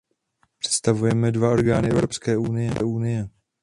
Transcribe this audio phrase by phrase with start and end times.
[0.59, 3.29] Představujeme dva orgány Evropské unie.